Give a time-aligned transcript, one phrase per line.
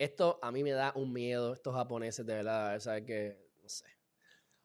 [0.00, 3.84] Esto a mí me da un miedo, estos japoneses, de verdad, ¿sabes que No sé.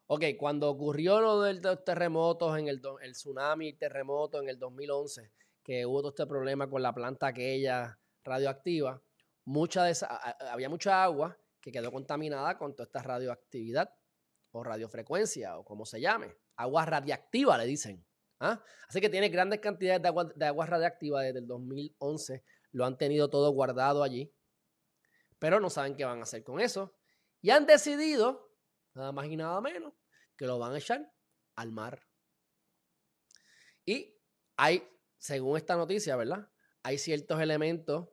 [0.08, 5.34] Ok, cuando ocurrió lo de los terremotos, en el, el tsunami, terremoto en el 2011,
[5.62, 9.04] que hubo todo este problema con la planta aquella radioactiva,
[9.44, 10.08] mucha de esa,
[10.54, 13.94] había mucha agua que quedó contaminada con toda esta radioactividad
[14.52, 16.34] o radiofrecuencia o como se llame.
[16.56, 18.06] Agua radiactiva, le dicen.
[18.40, 18.64] ¿ah?
[18.88, 22.42] Así que tiene grandes cantidades de agua, de agua radiactiva desde el 2011.
[22.72, 24.32] Lo han tenido todo guardado allí.
[25.40, 26.96] Pero no saben qué van a hacer con eso.
[27.42, 28.52] Y han decidido,
[28.94, 29.94] nada más y nada menos,
[30.38, 31.12] que lo van a echar
[31.56, 32.02] al mar.
[33.86, 34.18] Y
[34.58, 36.50] hay, según esta noticia, ¿verdad?
[36.84, 38.10] Hay ciertos elementos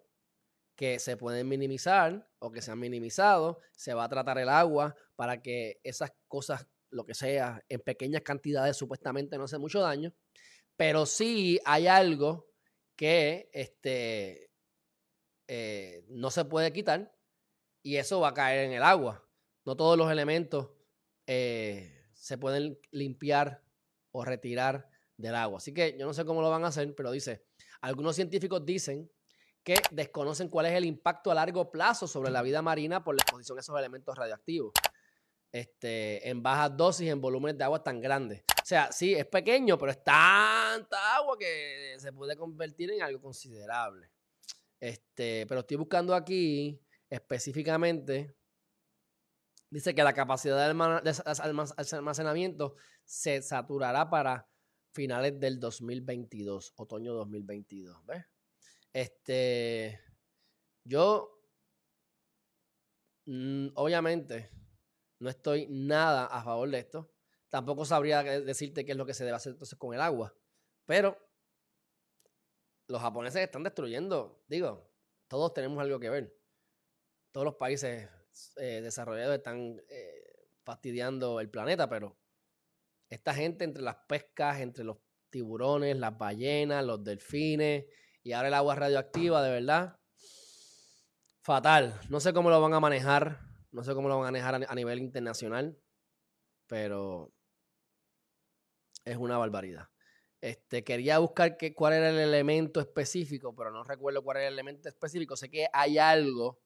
[0.76, 3.60] que se pueden minimizar o que se han minimizado.
[3.76, 8.22] Se va a tratar el agua para que esas cosas lo que sea, en pequeñas
[8.22, 10.14] cantidades supuestamente no hace mucho daño,
[10.76, 12.50] pero sí hay algo
[12.96, 14.50] que este,
[15.54, 17.14] eh, no se puede quitar
[17.82, 19.22] y eso va a caer en el agua.
[19.66, 20.70] No todos los elementos
[21.26, 23.62] eh, se pueden limpiar
[24.12, 25.58] o retirar del agua.
[25.58, 27.44] Así que yo no sé cómo lo van a hacer, pero dice,
[27.82, 29.12] algunos científicos dicen
[29.62, 33.20] que desconocen cuál es el impacto a largo plazo sobre la vida marina por la
[33.20, 34.72] exposición a esos elementos radioactivos
[35.52, 38.42] este, en bajas dosis, en volúmenes de agua tan grandes.
[38.62, 43.20] O sea, sí, es pequeño, pero es tanta agua que se puede convertir en algo
[43.20, 44.10] considerable.
[44.82, 48.34] Este, pero estoy buscando aquí específicamente.
[49.70, 51.14] Dice que la capacidad de
[51.92, 54.50] almacenamiento se saturará para
[54.92, 58.04] finales del 2022, otoño 2022.
[58.06, 58.24] ¿Ves?
[58.92, 60.00] Este,
[60.82, 61.46] yo,
[63.26, 64.50] mm, obviamente,
[65.20, 67.12] no estoy nada a favor de esto.
[67.48, 70.34] Tampoco sabría decirte qué es lo que se debe hacer entonces con el agua.
[70.86, 71.16] Pero
[72.88, 74.90] los japoneses están destruyendo, digo,
[75.28, 76.36] todos tenemos algo que ver.
[77.30, 78.08] Todos los países
[78.56, 82.18] eh, desarrollados están eh, fastidiando el planeta, pero
[83.08, 84.98] esta gente entre las pescas, entre los
[85.30, 87.86] tiburones, las ballenas, los delfines
[88.22, 89.98] y ahora el agua radioactiva, de verdad,
[91.40, 91.98] fatal.
[92.10, 94.74] No sé cómo lo van a manejar no sé cómo lo van a manejar a
[94.74, 95.78] nivel internacional,
[96.66, 97.32] pero
[99.04, 99.88] es una barbaridad.
[100.42, 104.88] Este, quería buscar cuál era el elemento específico, pero no recuerdo cuál era el elemento
[104.88, 105.36] específico.
[105.36, 106.60] Sé que hay algo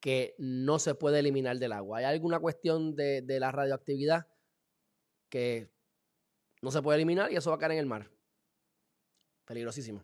[0.00, 1.98] que no se puede eliminar del agua.
[1.98, 4.26] Hay alguna cuestión de, de la radioactividad
[5.28, 5.70] que
[6.62, 8.10] no se puede eliminar y eso va a caer en el mar.
[9.44, 10.02] Peligrosísimo.